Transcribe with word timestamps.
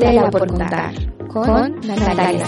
Tela 0.00 0.30
por 0.30 0.48
contar 0.48 0.94
con 1.28 1.80
Natalia. 1.80 2.46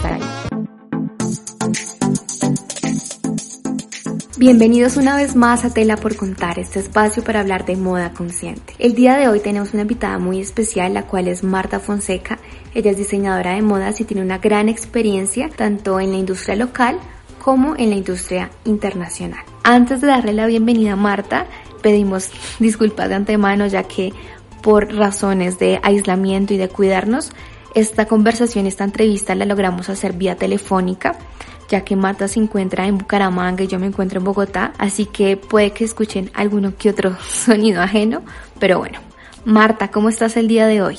Bienvenidos 4.36 4.96
una 4.96 5.16
vez 5.16 5.36
más 5.36 5.64
a 5.64 5.72
Tela 5.72 5.96
por 5.96 6.16
Contar, 6.16 6.58
este 6.58 6.80
espacio 6.80 7.22
para 7.22 7.40
hablar 7.40 7.64
de 7.64 7.76
moda 7.76 8.12
consciente. 8.12 8.74
El 8.78 8.94
día 8.94 9.16
de 9.16 9.28
hoy 9.28 9.40
tenemos 9.40 9.72
una 9.72 9.82
invitada 9.82 10.18
muy 10.18 10.40
especial, 10.40 10.94
la 10.94 11.06
cual 11.06 11.28
es 11.28 11.42
Marta 11.42 11.80
Fonseca. 11.80 12.38
Ella 12.74 12.90
es 12.90 12.96
diseñadora 12.96 13.54
de 13.54 13.62
modas 13.62 14.00
y 14.00 14.04
tiene 14.04 14.22
una 14.22 14.38
gran 14.38 14.68
experiencia 14.68 15.48
tanto 15.48 16.00
en 16.00 16.12
la 16.12 16.18
industria 16.18 16.56
local 16.56 16.98
como 17.42 17.76
en 17.76 17.90
la 17.90 17.96
industria 17.96 18.50
internacional. 18.64 19.44
Antes 19.62 20.00
de 20.00 20.08
darle 20.08 20.32
la 20.32 20.46
bienvenida 20.46 20.92
a 20.92 20.96
Marta, 20.96 21.46
pedimos 21.82 22.30
disculpas 22.58 23.08
de 23.08 23.14
antemano 23.14 23.66
ya 23.66 23.84
que 23.84 24.12
por 24.66 24.92
razones 24.92 25.60
de 25.60 25.78
aislamiento 25.84 26.52
y 26.52 26.56
de 26.56 26.68
cuidarnos, 26.68 27.30
esta 27.76 28.06
conversación, 28.06 28.66
esta 28.66 28.82
entrevista 28.82 29.36
la 29.36 29.44
logramos 29.44 29.88
hacer 29.88 30.14
vía 30.14 30.34
telefónica, 30.34 31.14
ya 31.68 31.82
que 31.82 31.94
Marta 31.94 32.26
se 32.26 32.40
encuentra 32.40 32.84
en 32.88 32.98
Bucaramanga 32.98 33.62
y 33.62 33.68
yo 33.68 33.78
me 33.78 33.86
encuentro 33.86 34.18
en 34.18 34.24
Bogotá, 34.24 34.72
así 34.76 35.06
que 35.06 35.36
puede 35.36 35.70
que 35.70 35.84
escuchen 35.84 36.32
alguno 36.34 36.76
que 36.76 36.90
otro 36.90 37.14
sonido 37.22 37.80
ajeno, 37.80 38.24
pero 38.58 38.80
bueno. 38.80 38.98
Marta, 39.44 39.92
¿cómo 39.92 40.08
estás 40.08 40.36
el 40.36 40.48
día 40.48 40.66
de 40.66 40.82
hoy? 40.82 40.98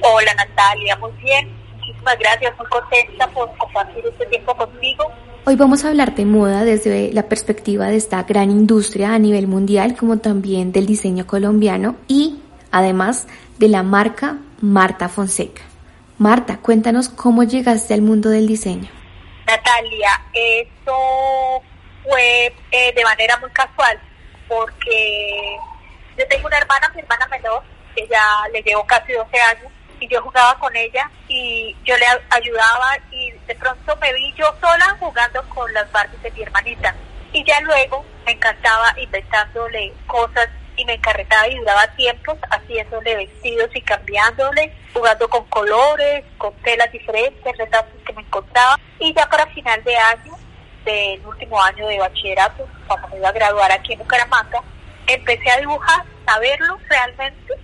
Hola 0.00 0.32
Natalia, 0.32 0.96
muy 0.96 1.12
bien. 1.22 1.46
Muchísimas 1.76 2.18
gracias, 2.18 2.56
muy 2.56 2.66
contenta 2.68 3.28
por 3.34 3.54
compartir 3.58 4.02
este 4.10 4.24
tiempo 4.24 4.56
contigo. 4.56 5.04
Hoy 5.44 5.56
vamos 5.56 5.84
a 5.84 5.88
hablar 5.88 6.14
de 6.14 6.24
moda 6.24 6.64
desde 6.64 7.12
la 7.12 7.24
perspectiva 7.24 7.88
de 7.88 7.96
esta 7.96 8.22
gran 8.22 8.50
industria 8.50 9.12
a 9.12 9.18
nivel 9.18 9.46
mundial, 9.46 9.94
como 9.94 10.16
también 10.20 10.72
del 10.72 10.86
diseño 10.86 11.26
colombiano 11.26 11.96
y 12.08 12.38
además 12.70 13.26
de 13.58 13.68
la 13.68 13.82
marca 13.82 14.38
Marta 14.60 15.08
Fonseca. 15.08 15.62
Marta, 16.18 16.58
cuéntanos 16.58 17.08
cómo 17.08 17.44
llegaste 17.44 17.94
al 17.94 18.02
mundo 18.02 18.30
del 18.30 18.46
diseño. 18.46 18.90
Natalia, 19.46 20.20
eso 20.34 21.62
fue 22.02 22.54
eh, 22.70 22.92
de 22.94 23.04
manera 23.04 23.36
muy 23.38 23.50
casual, 23.50 23.98
porque 24.48 25.56
yo 26.16 26.26
tengo 26.28 26.48
una 26.48 26.58
hermana, 26.58 26.90
mi 26.94 27.00
hermana 27.00 27.26
menor, 27.28 27.62
que 27.94 28.06
ya 28.08 28.22
le 28.52 28.62
llevo 28.62 28.84
casi 28.86 29.12
12 29.12 29.40
años, 29.40 29.72
y 30.00 30.08
yo 30.08 30.22
jugaba 30.22 30.58
con 30.58 30.74
ella 30.76 31.10
y 31.28 31.76
yo 31.84 31.96
le 31.96 32.06
ayudaba 32.30 32.96
y 33.10 33.30
de 33.46 33.54
pronto 33.56 33.96
me 33.96 34.12
vi 34.14 34.32
yo 34.34 34.46
sola 34.60 34.96
jugando 34.98 35.42
con 35.48 35.72
las 35.72 35.90
Barbies 35.92 36.22
de 36.22 36.30
mi 36.32 36.42
hermanita. 36.42 36.94
Y 37.32 37.44
ya 37.44 37.60
luego 37.60 38.04
me 38.24 38.32
encantaba 38.32 38.94
inventándole 38.98 39.92
cosas 40.06 40.48
y 40.78 40.84
me 40.84 40.94
encarretaba 40.94 41.48
y 41.48 41.56
duraba 41.56 41.86
tiempos 41.96 42.38
haciéndole 42.50 43.16
vestidos 43.16 43.68
y 43.74 43.80
cambiándole, 43.82 44.72
jugando 44.94 45.28
con 45.28 45.44
colores, 45.46 46.24
con 46.38 46.54
telas 46.62 46.90
diferentes, 46.92 47.58
retratos 47.58 47.92
que 48.06 48.12
me 48.12 48.22
encontraba. 48.22 48.78
Y 49.00 49.12
ya 49.12 49.28
para 49.28 49.46
final 49.48 49.82
de 49.82 49.96
año, 49.96 50.32
del 50.84 51.26
último 51.26 51.60
año 51.60 51.86
de 51.88 51.98
bachillerato, 51.98 52.66
cuando 52.86 53.08
me 53.08 53.16
iba 53.16 53.28
a 53.28 53.32
graduar 53.32 53.72
aquí 53.72 53.92
en 53.92 53.98
Bucaramanga, 53.98 54.62
empecé 55.08 55.50
a 55.50 55.58
dibujar, 55.58 56.04
a 56.26 56.38
verlo 56.38 56.78
realmente, 56.88 57.54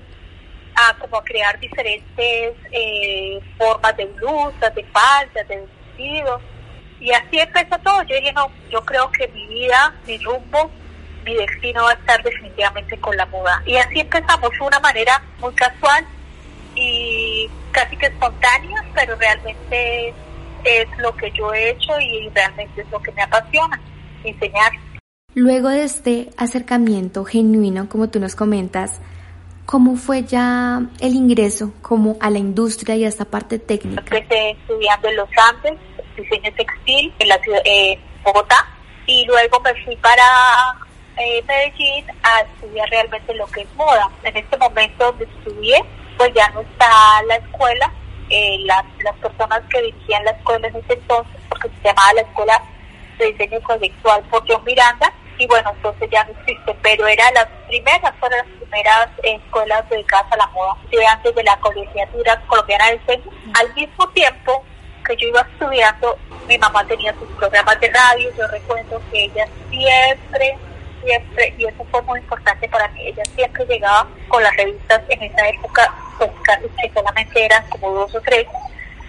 a 0.75 0.95
como 0.95 1.19
a 1.19 1.25
crear 1.25 1.59
diferentes 1.61 2.57
eh, 2.73 3.41
formas 3.57 3.97
de 3.97 4.07
blusas, 4.07 4.75
de 4.75 4.85
faldas, 4.87 5.47
de 5.47 5.61
vestidos. 5.61 6.43
Y 6.99 7.13
así 7.13 7.39
empezó 7.39 7.79
todo. 7.79 8.03
Yo 8.03 8.17
dije, 8.17 8.33
no, 8.33 8.51
yo 8.71 8.85
creo 8.85 9.09
que 9.13 9.29
mi 9.29 9.47
vida, 9.47 9.95
mi 10.05 10.19
rumbo, 10.19 10.71
mi 11.25 11.35
destino 11.35 11.83
va 11.83 11.91
a 11.91 11.95
estar 11.95 12.23
definitivamente 12.23 12.99
con 12.99 13.17
la 13.17 13.27
moda. 13.27 13.63
Y 13.67 13.77
así 13.77 14.01
empezamos 14.01 14.51
de 14.51 14.61
una 14.61 14.81
manera 14.81 15.23
muy 15.41 15.53
casual 15.55 16.05
y 16.75 17.49
casi 17.73 17.97
que 17.97 18.07
espontánea, 18.07 18.85
pero 18.95 19.17
realmente 19.17 20.15
es 20.65 20.87
lo 20.99 21.15
que 21.17 21.31
yo 21.33 21.53
he 21.53 21.71
hecho 21.71 21.99
y 22.01 22.29
realmente 22.31 22.81
es 22.81 22.91
lo 22.91 23.01
que 23.01 23.13
me 23.13 23.23
apasiona, 23.23 23.81
enseñar. 24.25 24.73
Luego 25.35 25.69
de 25.69 25.85
este 25.85 26.31
acercamiento 26.37 27.25
genuino, 27.25 27.89
como 27.89 28.09
tú 28.09 28.21
nos 28.21 28.35
comentas, 28.35 29.01
¿cómo 29.67 29.97
fue 29.97 30.23
ya 30.23 30.83
el 31.01 31.15
ingreso 31.15 31.73
como 31.83 32.17
a 32.21 32.31
la 32.31 32.39
industria 32.39 32.97
y 32.97 33.05
a 33.05 33.09
esta 33.09 33.25
parte 33.25 33.59
técnica? 33.59 34.01
Empecé 34.01 34.51
estudiando 34.51 35.09
en 35.09 35.17
Los 35.17 35.29
Andes, 35.51 35.79
diseño 36.17 36.53
textil 36.57 37.13
en 37.19 37.29
la 37.29 37.39
ciudad, 37.39 37.61
eh, 37.65 37.99
Bogotá, 38.23 38.67
y 39.07 39.27
luego 39.27 39.61
me 39.61 39.75
fui 39.85 39.97
para 39.97 40.23
eh, 41.17 41.43
Medellín 41.47 42.07
a 42.23 42.41
estudiar 42.41 42.89
realmente 42.91 43.35
lo 43.35 43.47
que 43.47 43.63
es 43.63 43.75
moda. 43.75 44.11
En 44.23 44.37
este 44.37 44.57
momento 44.57 45.05
donde 45.05 45.25
estudié, 45.25 45.85
pues 46.17 46.33
ya 46.35 46.49
no 46.51 46.61
está 46.61 47.23
la 47.27 47.37
escuela, 47.37 47.93
eh, 48.31 48.59
las, 48.65 48.85
las 49.03 49.17
personas 49.17 49.63
que 49.71 49.83
dirigían 49.83 50.25
la 50.25 50.33
escuela 50.33 50.69
en 50.69 50.77
ese 50.77 50.95
entonces, 50.95 51.41
porque 51.49 51.69
se 51.69 51.89
llamaba 51.89 52.13
la 52.15 52.21
Escuela 52.23 52.63
de 53.19 53.33
Diseño 53.33 53.63
Conceptual 53.63 54.23
por 54.25 54.45
John 54.49 54.65
Miranda, 54.65 55.13
y 55.39 55.47
bueno, 55.47 55.71
entonces 55.75 56.09
ya 56.11 56.25
no 56.25 56.31
existe, 56.31 56.77
pero 56.83 57.07
era 57.07 57.31
las 57.33 57.47
primeras, 57.67 58.15
fueron 58.21 58.39
las 58.39 58.47
primeras 58.47 59.09
escuelas 59.23 59.89
dedicadas 59.91 60.33
a 60.33 60.37
la 60.37 60.47
moda, 60.49 60.77
antes 61.11 61.35
de 61.35 61.43
la 61.43 61.57
colegiatura 61.59 62.41
colombiana 62.47 62.87
de 62.87 62.99
diseño. 62.99 63.31
Al 63.55 63.75
mismo 63.75 64.09
tiempo 64.11 64.65
que 65.05 65.17
yo 65.17 65.29
iba 65.29 65.41
estudiando, 65.41 66.17
mi 66.47 66.57
mamá 66.59 66.87
tenía 66.87 67.13
sus 67.15 67.29
programas 67.37 67.81
de 67.81 67.91
radio, 67.91 68.31
yo 68.37 68.47
recuerdo 68.47 69.03
que 69.11 69.25
ella 69.25 69.47
siempre 69.71 70.57
siempre, 71.05 71.55
y 71.59 71.65
eso 71.67 71.87
fue 71.91 72.03
muy 72.03 72.21
importante 72.21 72.69
para 72.69 72.89
mí, 72.89 73.07
ella 73.07 73.23
siempre 73.35 73.65
llegaba 73.67 74.09
con 74.29 74.43
las 74.43 74.57
revistas 74.57 75.03
en 75.09 75.23
esa 75.23 75.49
época, 75.49 75.95
pues 76.19 76.31
que 76.81 76.91
solamente 76.93 77.45
eran 77.45 77.69
como 77.69 77.93
dos 77.93 78.15
o 78.15 78.21
tres, 78.21 78.47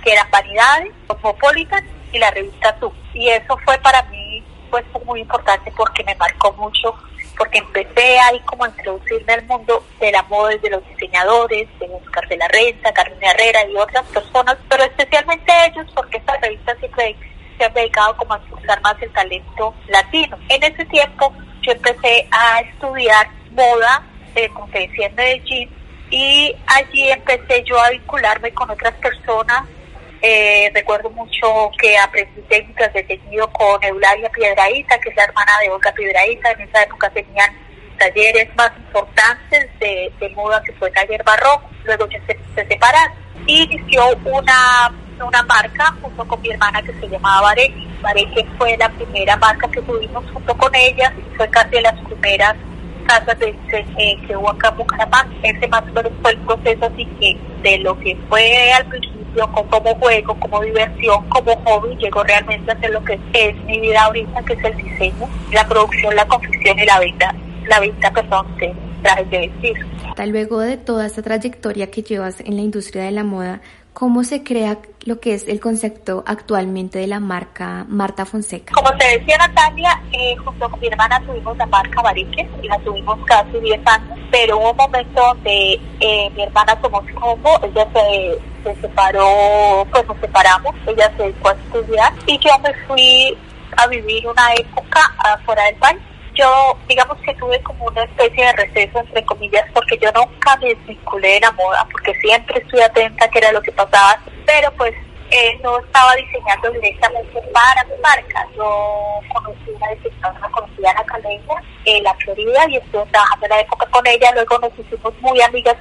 que 0.03 0.11
eran 0.13 0.29
Vanidades, 0.31 0.91
Cosmopolitan 1.07 1.83
y 2.11 2.19
la 2.19 2.31
revista 2.31 2.75
Tú. 2.77 2.93
Y 3.13 3.29
eso 3.29 3.57
fue 3.65 3.77
para 3.79 4.03
mí 4.03 4.43
pues 4.69 4.85
muy 5.05 5.21
importante 5.21 5.71
porque 5.75 6.03
me 6.03 6.15
marcó 6.15 6.51
mucho, 6.53 6.95
porque 7.37 7.59
empecé 7.59 8.19
ahí 8.19 8.39
como 8.41 8.65
a 8.65 8.69
introducirme 8.69 9.33
al 9.33 9.43
mundo 9.45 9.83
de 9.99 10.11
la 10.11 10.23
moda 10.23 10.55
de 10.61 10.69
los 10.69 10.87
diseñadores, 10.89 11.67
de 11.79 11.89
Oscar 11.91 12.27
de 12.27 12.37
la 12.37 12.47
Renta, 12.47 12.93
Carmen 12.93 13.23
Herrera 13.23 13.65
y 13.67 13.75
otras 13.75 14.05
personas, 14.07 14.57
pero 14.69 14.83
especialmente 14.83 15.51
ellos 15.67 15.87
porque 15.93 16.17
estas 16.17 16.39
revistas 16.41 16.77
siempre 16.79 17.15
se 17.57 17.65
han 17.65 17.73
dedicado 17.73 18.17
como 18.17 18.33
a 18.33 18.37
expulsar 18.37 18.81
más 18.81 19.01
el 19.01 19.11
talento 19.13 19.73
latino. 19.87 20.37
En 20.49 20.63
ese 20.63 20.85
tiempo 20.85 21.33
yo 21.65 21.71
empecé 21.71 22.27
a 22.31 22.61
estudiar 22.61 23.27
moda, 23.51 24.03
eh, 24.35 24.49
como 24.49 24.67
te 24.67 24.79
decía, 24.87 25.07
en 25.07 25.15
Medellín, 25.15 25.69
y 26.11 26.55
allí 26.67 27.09
empecé 27.09 27.63
yo 27.63 27.79
a 27.79 27.89
vincularme 27.89 28.51
con 28.51 28.69
otras 28.69 28.93
personas. 28.95 29.63
Eh, 30.21 30.71
recuerdo 30.73 31.09
mucho 31.09 31.71
que 31.79 31.97
aprendí 31.97 32.41
técnicas 32.43 32.93
de 32.93 33.03
tejido 33.03 33.51
con 33.51 33.83
Eulalia 33.83 34.29
Piedraíta, 34.29 34.97
que 34.99 35.09
es 35.09 35.15
la 35.15 35.23
hermana 35.23 35.51
de 35.61 35.69
Olga 35.69 35.91
Piedraíta. 35.93 36.51
En 36.51 36.61
esa 36.61 36.83
época 36.83 37.09
tenían 37.09 37.49
talleres 37.97 38.47
más 38.55 38.71
importantes 38.77 39.69
de, 39.79 40.11
moda 40.35 40.61
que 40.63 40.73
fue 40.73 40.91
taller 40.91 41.23
barroco. 41.23 41.69
Luego 41.83 42.07
ya 42.09 42.19
se, 42.27 42.37
se 42.55 42.67
separaron. 42.67 43.13
Y 43.47 43.63
inició 43.63 44.15
una, 44.25 44.91
una 45.23 45.43
marca 45.43 45.93
junto 46.01 46.27
con 46.27 46.41
mi 46.41 46.51
hermana 46.51 46.81
que 46.81 46.93
se 46.93 47.07
llamaba 47.07 47.41
Vareque 47.41 47.94
que 48.13 48.45
fue 48.57 48.77
la 48.77 48.89
primera 48.89 49.35
marca 49.37 49.67
que 49.69 49.81
tuvimos 49.81 50.23
junto 50.31 50.55
con 50.57 50.73
ella, 50.75 51.13
fue 51.37 51.47
casi 51.49 51.71
de 51.71 51.81
las 51.81 51.99
primeras 52.01 52.55
casas 53.07 53.37
de 53.39 53.55
eh, 53.71 54.17
que 54.27 54.35
hubo 54.35 54.49
acá 54.49 54.69
en 54.69 54.77
Bucaramanga. 54.77 55.35
Ese 55.43 55.67
más 55.67 55.83
o 55.83 55.93
menos 55.93 56.11
fue 56.21 56.31
el 56.31 56.37
proceso 56.39 56.85
así 56.85 57.05
que 57.19 57.37
de 57.63 57.77
lo 57.79 57.97
que 57.99 58.17
fue 58.29 58.71
al 58.73 58.85
principio 58.85 59.15
como 59.51 59.95
juego, 59.95 60.39
como 60.39 60.61
diversión, 60.61 61.27
como 61.29 61.55
hobby, 61.65 61.95
llegó 61.97 62.23
realmente 62.23 62.71
a 62.71 62.79
ser 62.79 62.91
lo 62.91 63.03
que 63.03 63.19
es 63.33 63.55
mi 63.65 63.79
vida 63.79 64.03
ahorita, 64.03 64.43
que 64.43 64.53
es 64.53 64.63
el 64.63 64.77
diseño, 64.77 65.29
la 65.51 65.67
producción, 65.67 66.15
la 66.15 66.25
confección 66.25 66.79
y 66.79 66.85
la 66.85 66.99
venta, 66.99 67.35
la 67.67 67.79
venta, 67.79 68.11
perdón, 68.11 68.47
de 68.57 68.73
trajes 69.01 69.29
de 69.29 69.39
vestir. 69.39 69.85
Luego 70.25 70.59
de 70.61 70.77
toda 70.77 71.05
esta 71.05 71.21
trayectoria 71.21 71.91
que 71.91 72.01
llevas 72.01 72.39
en 72.39 72.55
la 72.55 72.61
industria 72.61 73.03
de 73.03 73.11
la 73.11 73.23
moda, 73.23 73.61
¿Cómo 73.95 74.25
se 74.25 74.43
crea 74.43 74.79
lo 75.05 75.21
que 75.21 75.33
es 75.33 75.47
el 75.47 75.61
concepto 75.61 76.25
actualmente 76.27 76.99
de 76.99 77.07
la 77.07 77.21
marca 77.21 77.85
Marta 77.87 78.25
Fonseca? 78.25 78.73
Como 78.73 78.91
te 78.97 79.17
decía 79.17 79.37
Natalia, 79.37 80.03
eh, 80.11 80.35
junto 80.35 80.69
con 80.69 80.81
mi 80.81 80.87
hermana 80.87 81.17
tuvimos 81.25 81.55
la 81.55 81.65
marca 81.65 82.01
Barique 82.01 82.45
y 82.61 82.67
la 82.67 82.77
tuvimos 82.79 83.17
casi 83.25 83.57
10 83.57 83.79
años, 83.87 84.19
pero 84.29 84.57
hubo 84.57 84.71
un 84.71 84.75
momento 84.75 85.21
donde 85.21 85.79
eh, 86.01 86.29
mi 86.35 86.43
hermana 86.43 86.75
tomó 86.81 87.01
su 87.03 87.17
rumbo, 87.17 87.57
ella 87.63 87.87
se, 87.93 88.37
se 88.65 88.81
separó, 88.81 89.87
pues 89.89 90.05
nos 90.05 90.17
separamos, 90.19 90.75
ella 90.87 91.09
se 91.15 91.23
dedicó 91.23 91.47
a 91.47 91.53
estudiar 91.53 92.13
y 92.27 92.37
yo 92.39 92.51
me 92.59 92.73
fui 92.87 93.37
a 93.77 93.87
vivir 93.87 94.27
una 94.27 94.53
época 94.55 94.99
afuera 95.19 95.63
del 95.63 95.75
país 95.75 95.99
yo, 96.35 96.77
digamos 96.87 97.17
que 97.19 97.33
tuve 97.35 97.61
como 97.63 97.85
una 97.85 98.03
especie 98.03 98.45
de 98.45 98.53
receso, 98.53 98.99
entre 98.99 99.25
comillas, 99.25 99.65
porque 99.73 99.97
yo 99.97 100.11
nunca 100.11 100.55
me 100.57 100.67
desvinculé 100.67 101.33
de 101.35 101.39
la 101.41 101.51
moda, 101.53 101.87
porque 101.91 102.13
siempre 102.15 102.61
estuve 102.61 102.83
atenta 102.83 103.25
a 103.25 103.29
qué 103.29 103.39
era 103.39 103.51
lo 103.51 103.61
que 103.61 103.71
pasaba, 103.71 104.19
pero 104.45 104.71
pues 104.73 104.93
eh, 105.31 105.59
no 105.63 105.79
estaba 105.79 106.15
diseñando 106.15 106.69
directamente 106.71 107.41
para 107.53 107.83
mi 107.85 108.01
marca. 108.01 108.47
Yo 108.55 109.19
conocí 109.33 109.71
una 109.75 109.89
diseñadora 109.89 110.49
conocida 110.49 110.91
en 110.91 110.97
la 110.97 111.05
Caleña, 111.05 111.55
en 111.85 112.03
la 112.03 112.13
Florida, 112.15 112.65
y 112.69 112.77
estuve 112.77 113.05
trabajando 113.07 113.45
en 113.45 113.49
la 113.49 113.59
época 113.61 113.85
con 113.87 114.07
ella, 114.07 114.31
luego 114.33 114.59
nos 114.59 114.79
hicimos 114.79 115.13
muy 115.21 115.41
amigas, 115.41 115.77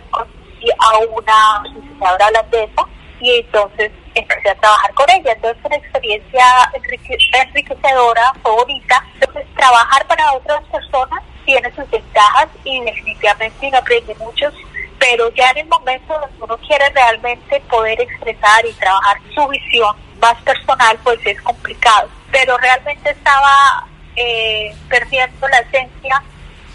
y 0.61 0.71
a 0.71 0.99
una 1.11 1.62
diseñadora 1.75 2.29
holandesa, 2.29 2.87
y 3.21 3.39
entonces 3.41 3.93
empecé 4.14 4.50
a 4.50 4.55
trabajar 4.55 4.94
con 4.94 5.11
ella. 5.11 5.32
Entonces 5.32 5.61
fue 5.62 5.69
una 5.69 5.76
experiencia 5.76 6.44
enriquecedora, 6.75 8.32
favorita. 8.43 9.05
Entonces 9.14 9.46
trabajar 9.55 10.06
para 10.06 10.32
otras 10.34 10.62
personas 10.64 11.22
tiene 11.44 11.70
sus 11.75 11.88
ventajas 11.90 12.49
y 12.64 12.81
definitivamente 12.81 13.76
aprende 13.76 14.14
mucho, 14.16 14.50
pero 14.99 15.31
ya 15.34 15.50
en 15.50 15.58
el 15.58 15.66
momento 15.66 16.19
donde 16.19 16.37
uno 16.40 16.56
quiere 16.58 16.88
realmente 16.90 17.61
poder 17.69 18.00
expresar 18.00 18.64
y 18.66 18.72
trabajar 18.72 19.19
su 19.34 19.46
visión 19.49 19.94
más 20.20 20.40
personal, 20.43 20.99
pues 21.02 21.19
es 21.26 21.40
complicado. 21.43 22.08
Pero 22.32 22.56
realmente 22.58 23.11
estaba 23.11 23.87
eh, 24.16 24.75
perdiendo 24.88 25.49
la 25.49 25.58
esencia 25.58 26.22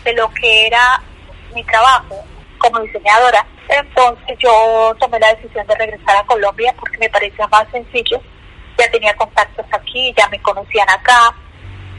de 0.04 0.14
lo 0.14 0.30
que 0.30 0.68
era 0.68 1.02
mi 1.54 1.64
trabajo 1.64 2.24
como 2.60 2.80
diseñadora. 2.82 3.46
Entonces 3.70 4.36
yo 4.40 4.96
tomé 5.00 5.20
la 5.20 5.34
decisión 5.36 5.66
de 5.68 5.76
regresar 5.76 6.18
a 6.18 6.26
Colombia 6.26 6.74
porque 6.80 6.98
me 6.98 7.10
parecía 7.10 7.48
más 7.48 7.68
sencillo. 7.72 8.20
Ya 8.78 8.90
tenía 8.90 9.14
contactos 9.16 9.66
aquí, 9.72 10.14
ya 10.18 10.28
me 10.30 10.42
conocían 10.42 10.90
acá. 10.90 11.36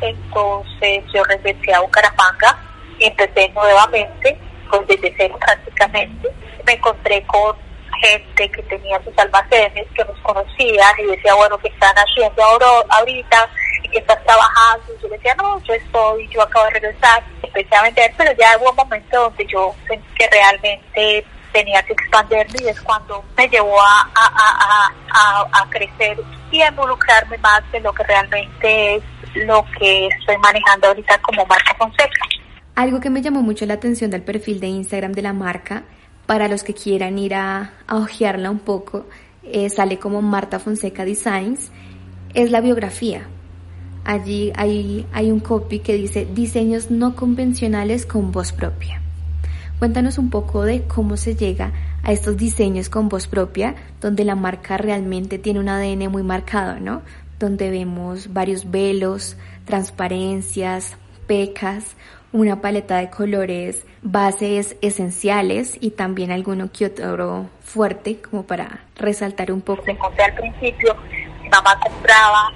Entonces 0.01 1.05
yo 1.15 1.23
regresé 1.25 1.73
a 1.73 1.81
Bucaramanga 1.81 2.59
y 2.99 3.07
empecé 3.07 3.51
nuevamente, 3.51 4.37
pues 4.69 4.87
desde 4.89 5.15
cero 5.17 5.37
prácticamente. 5.39 6.29
Me 6.67 6.73
encontré 6.73 7.23
con 7.27 7.57
gente 8.01 8.51
que 8.51 8.63
tenía 8.65 9.01
sus 9.05 9.17
almacenes, 9.17 9.87
que 9.95 10.05
nos 10.05 10.19
conocían 10.21 10.95
y 10.99 11.05
decía, 11.05 11.35
bueno, 11.35 11.57
¿qué 11.59 11.69
están 11.69 11.95
haciendo 11.95 12.43
ahora, 12.43 12.67
ahorita? 12.89 13.49
¿Y 13.85 13.89
qué 13.91 13.99
estás 13.99 14.23
trabajando? 14.25 14.87
Yo 15.01 15.09
decía, 15.09 15.35
no, 15.37 15.63
yo 15.63 15.75
estoy, 15.75 16.29
yo 16.29 16.43
acabo 16.43 16.65
de 16.67 16.73
regresar. 16.73 17.23
Empecé 17.43 17.77
a 17.77 17.83
vender, 17.83 18.13
pero 18.17 18.33
ya 18.33 18.59
hubo 18.59 18.71
un 18.71 18.77
momento 18.77 19.21
donde 19.21 19.47
yo 19.47 19.75
sentí 19.87 20.15
que 20.15 20.29
realmente 20.29 21.25
tenía 21.53 21.83
que 21.83 21.93
expandirme 21.93 22.59
y 22.63 22.69
es 22.69 22.81
cuando 22.81 23.25
me 23.37 23.49
llevó 23.49 23.81
a, 23.81 24.11
a, 24.15 24.91
a, 25.11 25.63
a, 25.63 25.71
crecer 25.71 26.19
y 26.51 26.61
a 26.63 26.69
involucrarme 26.69 27.39
más 27.39 27.63
en 27.73 27.83
lo 27.83 27.93
que 27.93 28.03
realmente 28.05 28.97
es 28.97 29.03
lo 29.47 29.65
que 29.79 30.09
estoy 30.09 30.37
manejando 30.39 30.89
ahorita 30.89 31.19
como 31.23 31.47
marca 31.47 31.75
Fonseca. 31.75 32.27
Algo 32.75 33.01
que 33.01 33.11
me 33.11 33.23
llamó 33.23 33.43
mucho 33.43 33.67
la 33.67 33.75
atención 33.75 34.11
del 34.11 34.23
perfil 34.23 34.61
de 34.61 34.69
Instagram 34.69 35.13
de 35.13 35.23
la 35.23 35.33
marca, 35.33 35.85
para 36.27 36.49
los 36.49 36.63
que 36.63 36.75
quieran 36.75 37.19
ir 37.19 37.35
a, 37.35 37.73
a 37.87 37.97
ojearla 37.97 38.51
un 38.51 38.61
poco, 38.61 39.07
eh, 39.43 39.69
sale 39.69 39.99
como 39.99 40.23
Marta 40.23 40.61
Fonseca 40.61 41.05
Designs, 41.05 41.71
es 42.35 42.51
la 42.51 42.61
biografía. 42.61 43.27
Allí 44.05 44.53
hay, 44.57 45.07
hay 45.13 45.31
un 45.31 45.41
copy 45.41 45.81
que 45.81 45.95
dice 45.95 46.27
diseños 46.33 46.91
no 46.91 47.17
convencionales 47.17 48.07
con 48.07 48.33
voz 48.33 48.53
propia. 48.53 49.03
Cuéntanos 49.81 50.19
un 50.19 50.29
poco 50.29 50.65
de 50.65 50.83
cómo 50.83 51.17
se 51.17 51.35
llega 51.35 51.73
a 52.03 52.13
estos 52.13 52.37
diseños 52.37 52.91
con 52.91 53.09
voz 53.09 53.27
propia, 53.27 53.77
donde 54.03 54.27
la 54.27 54.35
marca 54.35 54.77
realmente 54.77 55.39
tiene 55.39 55.59
un 55.59 55.71
ADN 55.71 56.13
muy 56.13 56.23
marcado, 56.23 56.79
¿no? 56.79 57.01
Donde 57.39 57.71
vemos 57.71 58.31
varios 58.31 58.71
velos, 58.71 59.39
transparencias, 59.65 60.99
pecas, 61.27 61.97
una 62.31 62.61
paleta 62.61 62.99
de 62.99 63.09
colores, 63.09 63.87
bases 64.03 64.77
esenciales 64.83 65.79
y 65.81 65.93
también 65.93 66.31
alguno 66.31 66.71
que 66.71 66.85
otro 66.85 67.49
fuerte 67.63 68.21
como 68.21 68.43
para 68.43 68.81
resaltar 68.97 69.51
un 69.51 69.63
poco. 69.63 69.83
Me 69.87 69.97
conté 69.97 70.25
al 70.25 70.35
principio, 70.35 70.95
mi 71.43 71.49
mamá 71.49 71.81
compraba 71.81 72.53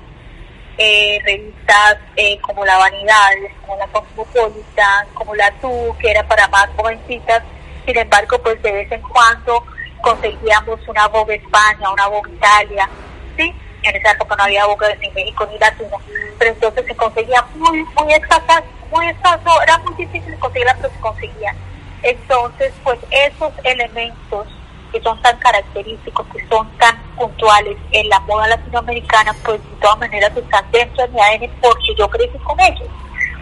eh, 0.78 1.20
revistas 1.24 1.98
eh, 2.16 2.38
como 2.40 2.64
La 2.64 2.78
Vanidad, 2.78 3.30
como 3.60 3.76
La 3.78 3.86
Cosmopolitan, 3.88 5.06
como 5.14 5.34
La 5.34 5.50
Tú, 5.60 5.94
que 5.98 6.10
era 6.10 6.26
para 6.26 6.48
más 6.48 6.68
jovencitas. 6.76 7.42
Sin 7.86 7.96
embargo, 7.98 8.38
pues 8.38 8.60
de 8.62 8.72
vez 8.72 8.92
en 8.92 9.02
cuando 9.02 9.64
conseguíamos 10.00 10.80
una 10.88 11.08
Vogue 11.08 11.36
España, 11.36 11.90
una 11.90 12.08
Vogue 12.08 12.32
Italia, 12.32 12.88
¿sí? 13.36 13.54
En 13.82 13.96
esa 13.96 14.12
época 14.12 14.36
no 14.36 14.44
había 14.44 14.66
Vogue 14.66 14.96
ni 15.00 15.10
México 15.10 15.46
ni 15.50 15.58
Latino, 15.58 15.98
pero 16.38 16.50
entonces 16.50 16.86
se 16.86 16.94
conseguía 16.94 17.44
muy, 17.54 17.84
muy 17.98 18.12
escasas, 18.12 18.64
muy 18.90 19.06
escaso, 19.08 19.62
era 19.62 19.78
muy 19.78 19.94
difícil 19.94 20.38
conseguirla, 20.38 20.76
pero 20.76 20.92
se 20.92 21.00
conseguía. 21.00 21.54
Entonces, 22.02 22.72
pues 22.82 22.98
esos 23.10 23.52
elementos 23.64 24.46
que 24.94 25.02
son 25.02 25.20
tan 25.22 25.36
característicos, 25.38 26.24
que 26.28 26.46
son 26.46 26.70
tan 26.78 26.96
puntuales 27.16 27.76
en 27.90 28.08
la 28.08 28.20
moda 28.20 28.46
latinoamericana, 28.46 29.34
pues 29.44 29.60
de 29.60 29.76
todas 29.80 29.98
maneras 29.98 30.30
están 30.36 30.64
dentro 30.70 31.04
de 31.04 31.08
mi 31.08 31.20
ADN 31.20 31.50
porque 31.60 31.94
yo 31.98 32.08
crecí 32.08 32.38
con 32.38 32.60
ellos. 32.60 32.88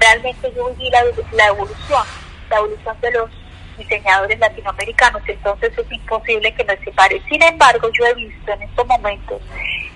Realmente 0.00 0.50
yo 0.56 0.70
viví 0.70 0.88
la, 0.88 1.00
evolución, 1.49 2.02
la 2.49 2.56
evolución 2.56 2.96
de 3.02 3.10
los 3.10 3.31
diseñadores 3.76 4.38
latinoamericanos, 4.38 5.20
entonces 5.26 5.76
es 5.76 5.93
imposible 5.93 6.54
que 6.54 6.64
me 6.64 6.76
separe. 6.78 7.22
Sin 7.28 7.43
embargo, 7.43 7.90
yo 7.93 8.06
he 8.06 8.14
visto 8.14 8.50
en 8.50 8.62
estos 8.62 8.87
momentos 8.87 9.43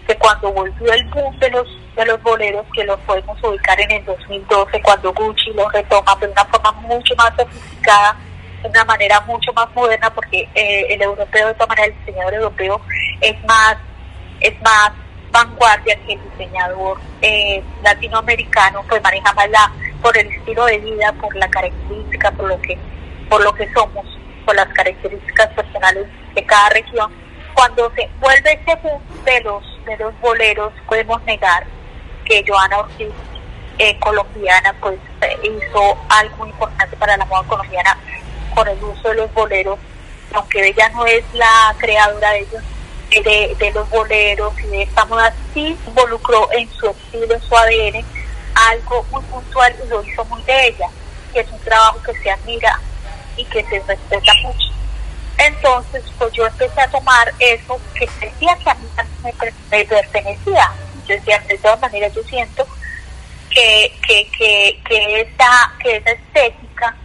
que 0.06 0.14
cuando 0.16 0.52
volvió 0.52 0.92
el 0.92 1.04
boom 1.08 1.38
de 1.38 1.50
los 1.50 1.66
de 1.96 2.04
los 2.04 2.22
boleros, 2.22 2.66
que 2.74 2.84
los 2.84 3.00
podemos 3.00 3.42
ubicar 3.42 3.80
en 3.80 3.92
el 3.92 4.04
2012, 4.04 4.82
cuando 4.82 5.14
Gucci 5.14 5.54
los 5.54 5.72
retoma 5.72 6.14
de 6.20 6.28
una 6.28 6.44
forma 6.44 6.72
mucho 6.72 7.16
más 7.16 7.34
sofisticada, 7.34 8.14
de 8.62 8.68
una 8.68 8.84
manera 8.84 9.20
mucho 9.22 9.52
más 9.52 9.68
moderna 9.74 10.10
porque 10.10 10.48
eh, 10.54 10.86
el 10.90 11.02
europeo 11.02 11.48
de 11.48 11.54
todas 11.54 11.68
maneras 11.68 11.90
el 11.90 12.06
diseñador 12.06 12.34
europeo 12.34 12.80
es 13.20 13.44
más 13.44 13.76
es 14.40 14.60
más 14.62 14.92
vanguardia 15.30 15.96
que 16.06 16.14
el 16.14 16.20
diseñador 16.30 16.98
eh, 17.22 17.62
latinoamericano 17.82 18.84
pues 18.88 19.02
maneja 19.02 19.32
más 19.34 19.50
la 19.50 19.72
por 20.02 20.16
el 20.16 20.26
estilo 20.28 20.64
de 20.66 20.78
vida 20.78 21.12
por 21.20 21.34
la 21.36 21.48
característica 21.48 22.30
por 22.32 22.48
lo 22.48 22.60
que 22.60 22.78
por 23.28 23.42
lo 23.42 23.52
que 23.54 23.72
somos 23.72 24.06
por 24.44 24.54
las 24.54 24.68
características 24.68 25.48
personales 25.48 26.06
de 26.34 26.44
cada 26.46 26.68
región. 26.68 27.12
Cuando 27.54 27.90
se 27.96 28.08
vuelve 28.20 28.52
ese 28.52 28.76
boom 28.76 29.02
de 29.24 29.40
los 29.40 29.84
de 29.84 29.96
los 29.96 30.18
boleros 30.20 30.72
podemos 30.86 31.22
negar 31.24 31.66
que 32.24 32.44
Joana 32.46 32.78
Ortiz 32.78 33.08
eh, 33.78 33.98
colombiana 33.98 34.74
pues 34.80 34.98
hizo 35.42 35.98
algo 36.08 36.46
importante 36.46 36.96
para 36.96 37.16
la 37.16 37.24
moda 37.26 37.42
colombiana 37.46 37.96
con 38.56 38.66
el 38.66 38.82
uso 38.82 39.10
de 39.10 39.14
los 39.16 39.34
boleros, 39.34 39.78
aunque 40.32 40.66
ella 40.66 40.88
no 40.88 41.04
es 41.04 41.22
la 41.34 41.76
creadora 41.78 42.30
de 42.30 42.38
ellos, 42.40 42.62
de, 43.58 43.70
los 43.72 43.88
boleros 43.90 44.58
y 44.60 44.66
de 44.68 44.82
esta 44.82 45.04
moda, 45.04 45.32
sí 45.52 45.76
involucró 45.86 46.50
en 46.52 46.68
su 46.72 46.88
estilo, 46.88 47.34
en 47.34 47.42
su 47.42 47.54
ADN, 47.54 48.04
algo 48.54 49.06
muy 49.12 49.22
puntual 49.24 49.76
y 49.84 49.88
lo 49.88 50.02
hizo 50.02 50.24
muy 50.24 50.42
de 50.44 50.68
ella, 50.68 50.88
que 51.32 51.40
es 51.40 51.50
un 51.52 51.60
trabajo 51.60 52.02
que 52.02 52.14
se 52.14 52.30
admira 52.30 52.80
y 53.36 53.44
que 53.44 53.62
se 53.64 53.78
respeta 53.80 54.32
mucho. 54.42 54.72
Entonces, 55.36 56.02
pues 56.18 56.32
yo 56.32 56.46
empecé 56.46 56.80
a 56.80 56.88
tomar 56.88 57.32
eso 57.38 57.78
que 57.92 58.08
sentía 58.18 58.56
que 58.56 58.70
a 58.70 58.74
mí 58.74 58.88
me, 59.22 59.34
me 59.70 59.84
pertenecía. 59.84 60.72
Yo 61.06 61.14
decía, 61.14 61.38
de 61.46 61.58
todas 61.58 61.78
maneras, 61.78 62.14
yo 62.14 62.22
siento 62.22 62.66
que, 63.50 63.92
que, 64.06 64.30
que, 64.30 64.80
que, 64.88 65.20
esa, 65.20 65.74
que 65.78 65.96
esa 65.96 66.10
estética, 66.10 66.96